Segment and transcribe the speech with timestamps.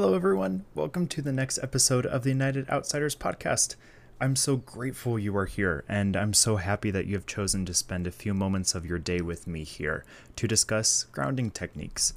[0.00, 0.64] Hello, everyone.
[0.76, 3.74] Welcome to the next episode of the United Outsiders podcast.
[4.20, 7.74] I'm so grateful you are here, and I'm so happy that you have chosen to
[7.74, 10.04] spend a few moments of your day with me here
[10.36, 12.14] to discuss grounding techniques.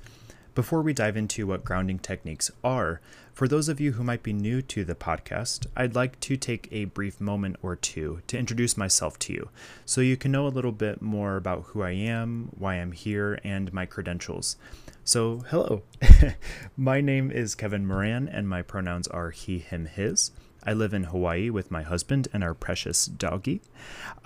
[0.54, 3.02] Before we dive into what grounding techniques are,
[3.34, 6.68] for those of you who might be new to the podcast, I'd like to take
[6.71, 9.50] a brief moment or two to introduce myself to you
[9.86, 13.39] so you can know a little bit more about who I am, why I'm here,
[13.44, 14.57] and my credentials.
[15.04, 15.81] So, hello.
[16.77, 20.32] my name is Kevin Moran, and my pronouns are he, him, his.
[20.63, 23.62] I live in Hawaii with my husband and our precious doggy.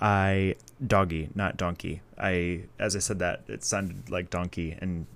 [0.00, 2.02] I doggy, not donkey.
[2.18, 5.06] I as I said that it sounded like donkey, and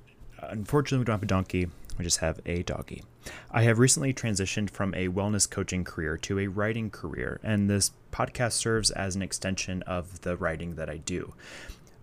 [0.40, 1.68] unfortunately we don't have a donkey.
[2.00, 3.04] We just have a doggy.
[3.50, 7.90] I have recently transitioned from a wellness coaching career to a writing career, and this
[8.10, 11.34] podcast serves as an extension of the writing that I do.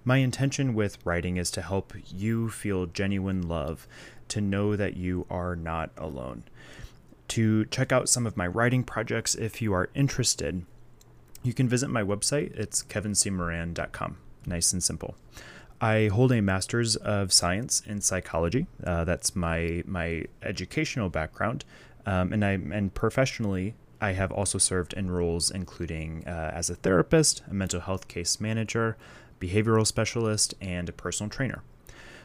[0.05, 3.87] My intention with writing is to help you feel genuine love,
[4.27, 6.43] to know that you are not alone.
[7.29, 10.63] To check out some of my writing projects if you are interested,
[11.41, 12.55] you can visit my website.
[12.55, 14.17] It's kevincmoran.com.
[14.45, 15.15] Nice and simple.
[15.79, 18.65] I hold a master's of science in psychology.
[18.83, 21.65] Uh, that's my my educational background,
[22.05, 26.75] um, and I and professionally, I have also served in roles including uh, as a
[26.75, 28.97] therapist, a mental health case manager,
[29.39, 31.61] behavioral specialist, and a personal trainer.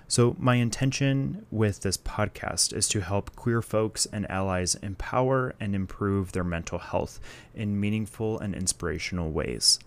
[0.08, 5.74] So, my intention with this podcast is to help queer folks and allies empower and
[5.74, 7.20] improve their mental health
[7.54, 9.78] in meaningful and inspirational ways.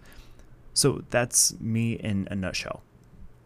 [0.74, 2.82] So, that's me in a nutshell.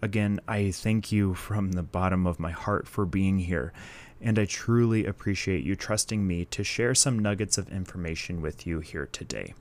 [0.01, 3.73] Again, I thank you from the bottom of my heart for being here,
[4.21, 8.79] and I truly appreciate you trusting me to share some nuggets of information with you
[8.79, 9.53] here today.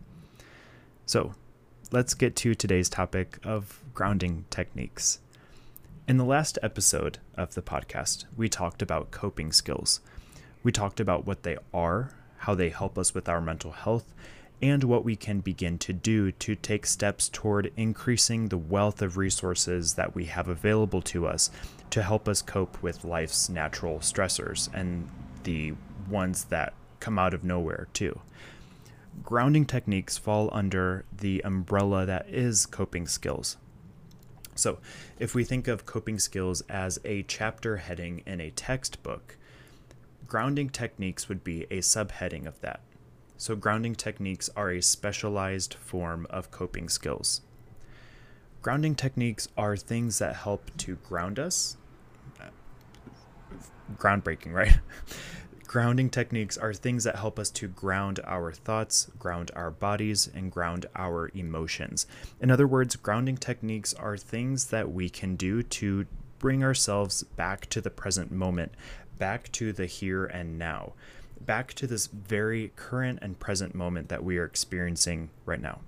[1.07, 1.35] So,
[1.91, 5.19] let's get to today's topic of grounding techniques.
[6.07, 10.01] In the last episode of the podcast, we talked about coping skills.
[10.63, 14.15] We talked about what they are, how they help us with our mental health,
[14.61, 19.17] and what we can begin to do to take steps toward increasing the wealth of
[19.17, 21.51] resources that we have available to us
[21.91, 25.09] to help us cope with life's natural stressors and
[25.45, 25.73] the
[26.11, 28.21] ones that come out of nowhere, too
[29.23, 33.57] grounding techniques fall under the umbrella that is coping skills.
[34.55, 34.79] So,
[35.19, 39.37] if we think of coping skills as a chapter heading in a textbook,
[40.27, 42.81] grounding techniques would be a subheading of that.
[43.41, 47.41] So, grounding techniques are a specialized form of coping skills.
[48.63, 51.77] Grounding techniques are things that help to ground us.
[53.97, 54.81] Groundbreaking, right?
[55.69, 60.51] Grounding techniques are things that help us to ground our thoughts, ground our bodies, and
[60.51, 62.07] ground our emotions.
[62.41, 66.07] In other words, grounding techniques are things that we can do to
[66.41, 68.73] bring ourselves back to the present moment,
[69.19, 70.95] back to the here and now,
[71.45, 75.81] back to this very current and present moment that we are experiencing right now.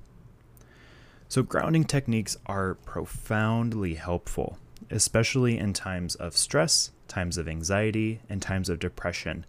[1.28, 4.58] So, grounding techniques are profoundly helpful,
[4.90, 9.46] especially in times of stress, times of anxiety, and times of depression,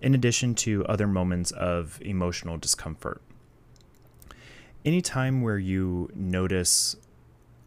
[0.00, 3.20] in addition to other moments of emotional discomfort.
[4.84, 6.96] Any time where you notice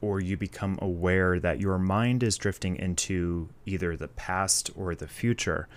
[0.02, 5.08] or you become aware that your mind is drifting into either the past or the
[5.08, 5.68] future,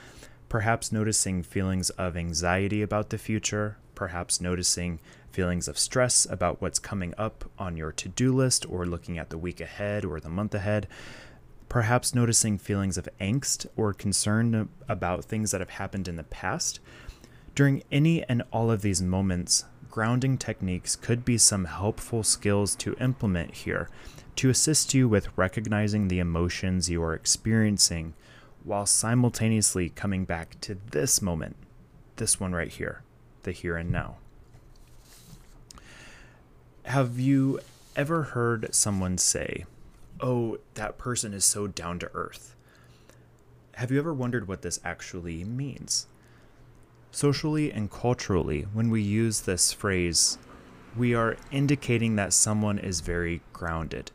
[0.55, 5.01] perhaps noticing feelings of anxiety about the future, perhaps noticing
[5.33, 9.31] feelings of stress about what's coming up on your to do list or looking at
[9.31, 10.87] the week ahead or the month ahead,
[11.69, 16.79] perhaps noticing feelings of angst or concern about things that have happened in the past.
[17.57, 22.95] During any and all of these moments, grounding techniques could be some helpful skills to
[23.01, 23.91] implement here
[24.37, 28.15] to assist you with recognizing the emotions you are experiencing
[28.65, 31.57] while simultaneously coming back to this moment,
[32.17, 33.03] this one right here,
[33.45, 34.17] the here and now.
[36.85, 37.61] Have you
[37.97, 39.65] ever heard someone say,
[40.21, 42.57] oh, that person is so down to earth.
[43.75, 46.07] Have you ever wondered what this actually means?
[47.11, 50.39] Socially and culturally, when we use this phrase,
[50.97, 54.11] we are indicating that someone is very grounded,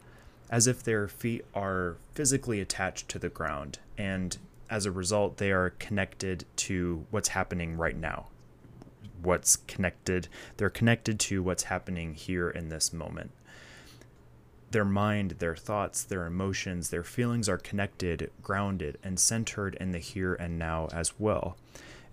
[0.49, 4.37] as if their feet are physically attached to the ground, and
[4.69, 8.27] as a result, they are connected to what's happening right now.
[9.21, 13.31] What's connected, they're connected to what's happening here in this moment
[14.71, 19.99] their mind, their thoughts, their emotions, their feelings are connected, grounded, and centered in the
[19.99, 21.57] here and now as well.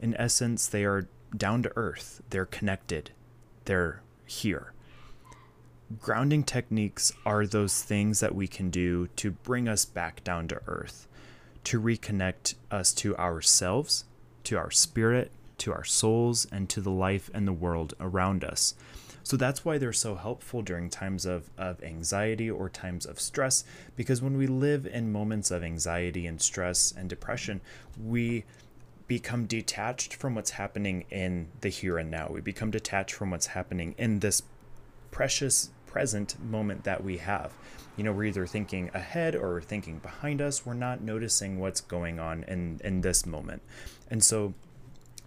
[0.01, 3.11] In essence, they are down to earth, they're connected,
[3.65, 4.73] they're here.
[6.01, 10.61] Grounding techniques are those things that we can do to bring us back down to
[10.67, 11.07] earth,
[11.63, 14.05] to reconnect us to ourselves,
[14.43, 18.75] to our spirit, to our souls, and to the life and the world around us.
[19.23, 23.63] So that's why they're so helpful during times of, of anxiety or times of stress,
[23.95, 27.61] because when we live in moments of anxiety and stress and depression,
[28.05, 28.45] we
[29.07, 32.29] become detached from what's happening in the here and now.
[32.29, 34.43] We become detached from what's happening in this
[35.13, 37.55] precious present moment that we have.
[37.97, 40.67] You know, we're either thinking ahead or thinking behind us.
[40.67, 43.63] We're not noticing what's going on in, in this moment.
[44.11, 44.53] And so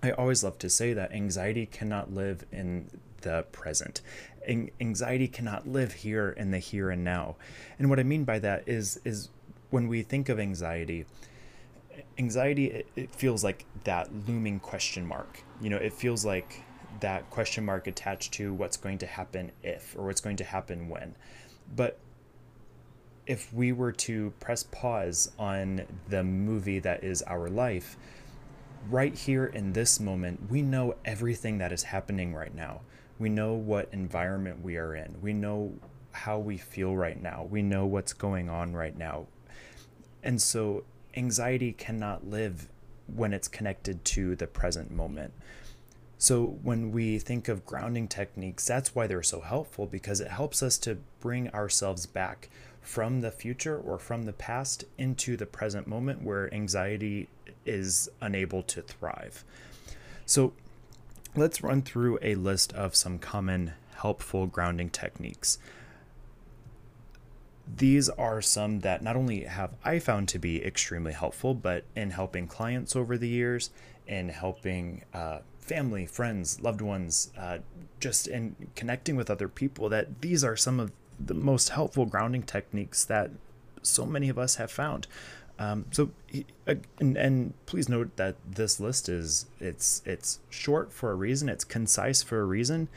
[0.04, 2.88] I always love to say that anxiety cannot live in
[3.22, 4.02] the present.
[4.80, 7.36] Anxiety cannot live here in the here and now.
[7.80, 9.30] And what I mean by that is is
[9.72, 11.08] when we think of anxiety,
[12.20, 15.42] anxiety it, it feels like that looming question mark.
[15.60, 16.64] You know, it feels like
[17.00, 20.90] that question mark attached to what's going to happen if or what's going to happen
[20.90, 21.16] when.
[21.76, 22.00] But
[23.26, 27.96] if we were to press pause on the movie that is our life,
[28.90, 32.82] right here in this moment, we know everything that is happening right now.
[33.20, 35.16] We know what environment we are in.
[35.22, 35.74] We know
[36.12, 37.48] how we feel right now.
[37.50, 39.28] We know what's going on right now.
[40.24, 40.84] And so
[41.16, 42.68] anxiety cannot live
[43.08, 45.34] when it's connected to the present moment.
[46.22, 50.62] So when we think of grounding techniques, that's why they're so helpful because it helps
[50.62, 52.50] us to bring ourselves back
[52.82, 57.30] from the future or from the past into the present moment where anxiety
[57.66, 59.46] is unable to thrive.
[60.26, 60.52] So
[61.38, 65.58] let's run through a list of some common helpful grounding techniques.
[67.78, 72.12] These are some that not only have I found to be extremely helpful, but in
[72.12, 73.70] helping clients over the years,
[74.06, 75.40] in helping uh,
[75.70, 77.60] family, friends, loved ones, uh,
[78.00, 82.44] just in connecting with other people, that these are some of the most helpful grounding
[82.44, 83.30] techniques that
[83.84, 85.06] so many of us have found.
[85.60, 86.10] Um, so,
[86.66, 91.50] and, and please note that this list is it's it's short for a reason.
[91.50, 92.88] It's concise for a reason,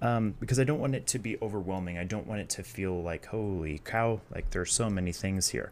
[0.00, 1.98] um, because I don't want it to be overwhelming.
[1.98, 5.70] I don't want it to feel like holy cow, like there's so many things here.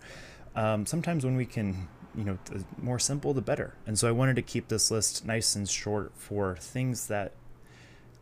[0.56, 3.74] Um, sometimes when we can, you know, the more simple the better.
[3.86, 7.32] And so I wanted to keep this list nice and short for things that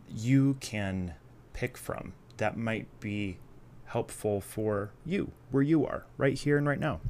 [0.08, 1.14] you can
[1.52, 3.38] pick from that might be
[3.86, 7.00] helpful for you where you are right here and right now.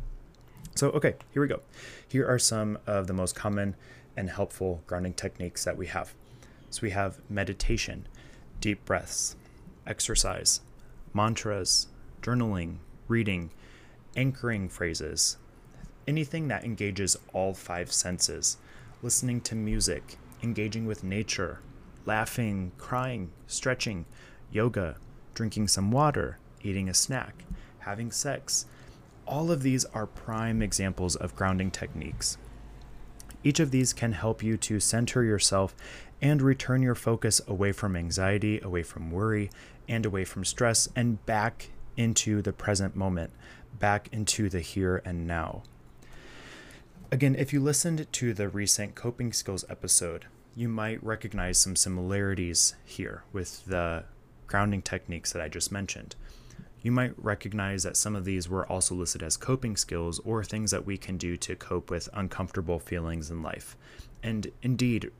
[0.74, 1.60] So, okay, here we go.
[2.06, 3.74] Here are some of the most common
[4.16, 6.14] and helpful grounding techniques that we have.
[6.70, 8.06] So, we have meditation,
[8.60, 9.34] deep breaths,
[9.86, 10.60] exercise,
[11.12, 11.88] mantras,
[12.22, 12.76] journaling,
[13.08, 13.50] reading,
[14.16, 15.36] anchoring phrases,
[16.08, 18.56] anything that engages all five senses,
[19.02, 21.60] listening to music, engaging with nature,
[22.04, 24.06] laughing, crying, stretching,
[24.50, 24.96] yoga,
[25.34, 27.44] drinking some water, eating a snack,
[27.78, 28.66] having sex
[29.28, 32.38] all of these are prime examples of grounding techniques.
[33.44, 35.76] Each of these can help you to center yourself
[36.20, 39.50] and return your focus away from anxiety, away from worry,
[39.86, 43.30] and away from stress, and back into the present moment,
[43.78, 45.62] back into the here and now.
[47.10, 52.74] Again, if you listened to the recent coping skills episode, you might recognize some similarities
[52.84, 54.04] here with the
[54.46, 56.16] grounding techniques that I just mentioned
[56.82, 60.70] you might recognize that some of these were also listed as coping skills or things
[60.70, 63.76] that we can do to cope with uncomfortable feelings in life.
[64.22, 65.10] And indeed,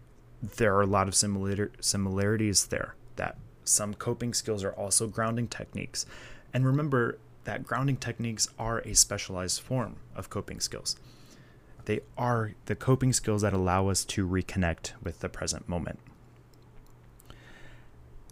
[0.40, 5.48] there are a lot of similar similarities there that some coping skills are also grounding
[5.48, 6.06] techniques.
[6.54, 10.96] And remember that grounding techniques are a specialized form of coping skills.
[11.88, 15.99] They are the coping skills that allow us to reconnect with the present moment.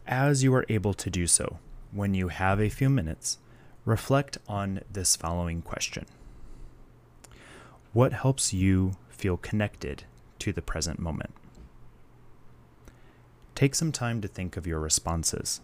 [0.07, 1.57] As you are able to do so,
[1.91, 3.39] when you have a few minutes,
[3.87, 6.05] reflect on this following question
[7.95, 10.05] What helps you feel connected
[10.41, 11.31] to the present moment?
[13.55, 15.63] Take some time to think of your responses.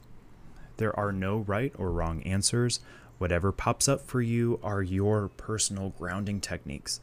[0.79, 2.81] There are no right or wrong answers.
[3.19, 6.99] Whatever pops up for you are your personal grounding techniques.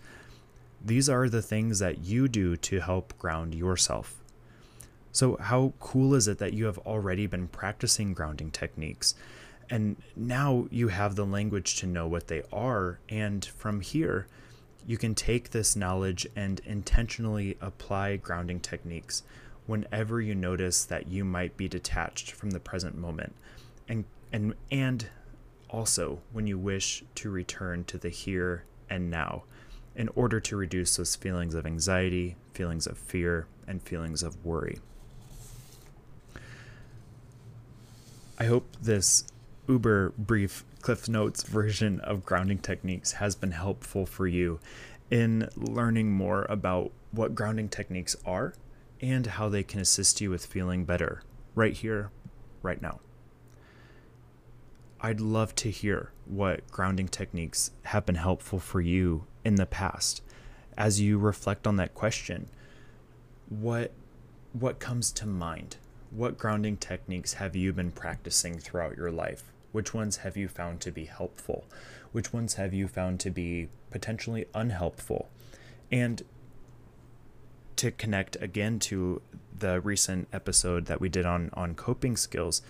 [0.83, 4.23] These are the things that you do to help ground yourself.
[5.11, 9.15] So, how cool is it that you have already been practicing grounding techniques?
[9.69, 12.99] And now you have the language to know what they are.
[13.09, 14.27] And from here,
[14.87, 19.23] you can take this knowledge and intentionally apply grounding techniques
[19.67, 23.35] whenever you notice that you might be detached from the present moment.
[23.87, 25.07] And, and, and
[25.69, 29.43] also when you wish to return to the here and now
[29.95, 34.79] in order to reduce those feelings of anxiety, feelings of fear, and feelings of worry.
[38.37, 39.25] I hope this
[39.67, 44.59] uber brief Cliff Notes version of grounding techniques has been helpful for you
[45.11, 48.53] in learning more about what grounding techniques are
[49.01, 51.21] and how they can assist you with feeling better
[51.55, 52.11] right here,
[52.61, 52.99] right now.
[55.01, 60.21] I'd love to hear what grounding techniques have been helpful for you in the past.
[60.77, 62.47] As you reflect on that question,
[63.49, 63.91] what
[64.53, 65.77] what comes to mind?
[66.11, 69.51] What grounding techniques have you been practicing throughout your life?
[69.71, 71.65] Which ones have you found to be helpful?
[72.11, 75.29] Which ones have you found to be potentially unhelpful?
[75.91, 76.23] And
[77.75, 79.21] to connect again to
[79.57, 82.61] the recent episode that we did on on coping skills,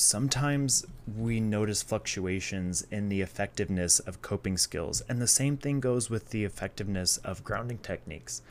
[0.00, 6.08] sometimes we notice fluctuations in the effectiveness of coping skills, and the same thing goes
[6.08, 8.42] with the effectiveness of grounding techniques.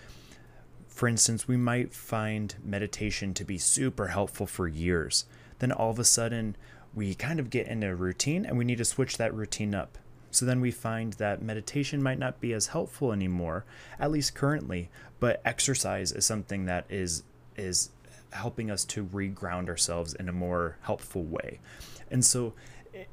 [0.88, 5.26] For instance, we might find meditation to be super helpful for years.
[5.60, 6.56] Then all of a sudden,
[6.94, 9.98] we kind of get into a routine and we need to switch that routine up.
[10.32, 13.66] So then we find that meditation might not be as helpful anymore,
[14.00, 14.90] at least currently,
[15.20, 17.24] but exercise is something that is
[17.56, 17.90] is
[18.32, 21.60] helping us to reground ourselves in a more helpful way.
[22.12, 22.54] And so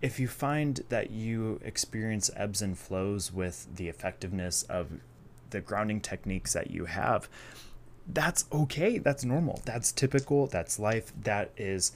[0.03, 4.91] if you find that you experience ebbs and flows with the effectiveness of
[5.51, 7.29] the grounding techniques that you have,
[8.09, 8.99] that's okay.
[8.99, 9.61] That's normal.
[9.65, 10.47] That's typical.
[10.47, 11.13] That's life.
[11.23, 11.93] That is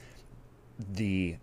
[0.77, 1.37] the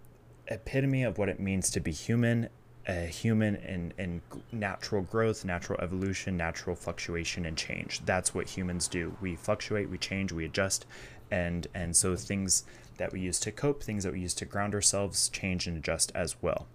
[0.46, 2.48] epitome of what it means to be human
[2.88, 8.00] a human in, in natural growth, natural evolution, natural fluctuation, and change.
[8.06, 9.14] That's what humans do.
[9.20, 10.86] We fluctuate, we change, we adjust,
[11.30, 12.64] and and so things
[12.98, 16.12] that we use to cope, things that we use to ground ourselves, change and adjust
[16.14, 16.66] as well.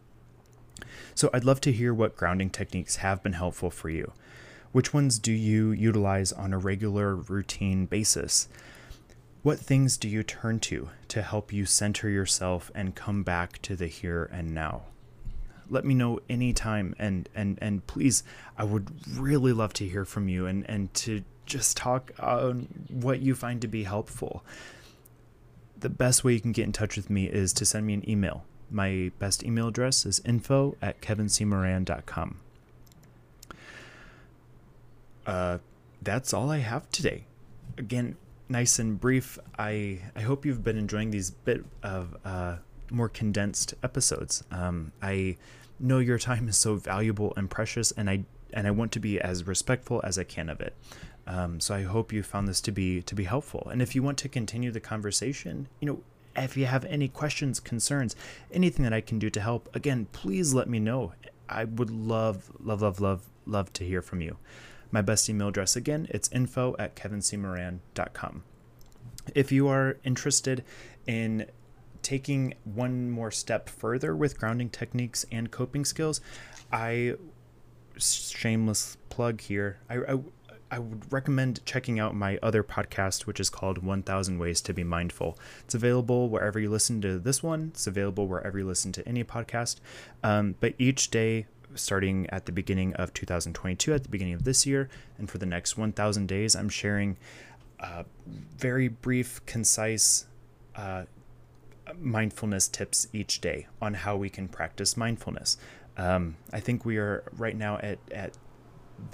[1.16, 4.12] So I'd love to hear what grounding techniques have been helpful for you.
[4.72, 8.48] Which ones do you utilize on a regular routine basis?
[9.44, 13.76] What things do you turn to to help you center yourself and come back to
[13.76, 14.84] the here and now?
[15.70, 18.24] Let me know anytime and and and please
[18.58, 23.22] I would really love to hear from you and and to just talk on what
[23.22, 24.44] you find to be helpful.
[25.80, 28.10] The best way you can get in touch with me is to send me an
[28.10, 28.46] email.
[28.72, 32.40] My best email address is info at kevincmoran.com.
[35.26, 35.58] Uh,
[36.02, 37.26] that's all I have today.
[37.78, 38.18] Again,
[38.50, 39.38] nice and brief.
[39.58, 42.58] I I hope you've been enjoying these bit of uh,
[42.92, 44.44] more condensed episodes.
[44.52, 45.38] Um, I
[45.80, 48.24] know your time is so valuable and precious, and I
[48.54, 50.76] and I want to be as respectful as I can of it.
[51.26, 53.68] Um, so I hope you found this to be to be helpful.
[53.72, 56.00] And if you want to continue the conversation, you know,
[56.36, 58.16] if you have any questions, concerns,
[58.52, 61.14] anything that I can do to help, again, please let me know.
[61.48, 64.38] I would love, love, love, love, love to hear from you.
[64.92, 68.44] My best email address again, it's info at kevincmoran.com.
[69.34, 70.64] If you are interested
[71.08, 71.46] in
[72.02, 76.22] taking one more step further with grounding techniques and coping skills,
[76.72, 77.16] I
[77.98, 79.80] shameless plug here.
[79.90, 80.20] I, I,
[80.74, 84.84] I would recommend checking out my other podcast, which is called 1000 Ways to Be
[84.84, 85.38] Mindful.
[85.66, 89.24] It's available wherever you listen to this one, it's available wherever you listen to any
[89.24, 89.76] podcast.
[90.24, 94.66] Um, but each day, starting at the beginning of 2022, at the beginning of this
[94.66, 94.90] year,
[95.20, 97.18] and for the next 1000 days, I'm sharing
[97.80, 98.02] uh,
[98.58, 100.26] very brief, concise
[100.76, 101.04] uh,
[102.00, 105.56] mindfulness tips each day on how we can practice mindfulness.
[105.98, 108.34] Um, I think we are right now at, at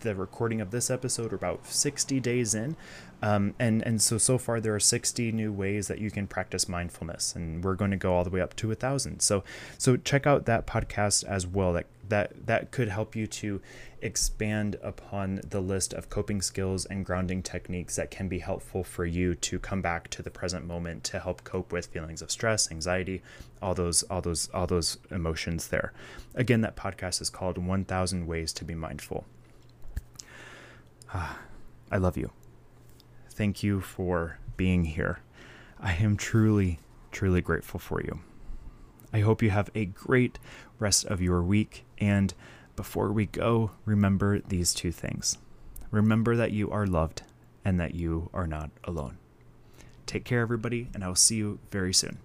[0.02, 2.76] the recording of this episode, we're about 60 days in.
[3.22, 6.70] Um, and, and so, so far, there are 60 new ways that you can practice
[6.70, 9.22] mindfulness, and we're going to go all the way up to a thousand.
[9.22, 9.44] So,
[9.78, 11.74] so check out that podcast as well.
[11.74, 13.62] That, that, that could help you to
[14.02, 19.06] expand upon the list of coping skills and grounding techniques that can be helpful for
[19.06, 22.72] you to come back to the present moment to help cope with feelings of stress,
[22.72, 23.22] anxiety,
[23.62, 25.92] all those, all those, all those emotions there.
[26.36, 29.26] Again, that podcast is called 1000 Ways to Be Mindful.
[31.92, 32.32] I love you.
[33.32, 35.20] Thank you for being here.
[35.80, 36.80] I am truly,
[37.12, 38.20] truly grateful for you.
[39.14, 40.38] I hope you have a great
[40.78, 41.86] rest of your week.
[41.98, 42.34] And
[42.76, 45.38] before we go, remember these two things.
[45.92, 47.24] Remember that you are loved
[47.66, 49.18] and that you are not alone.
[50.06, 52.20] Take care, everybody, and I will see you very soon.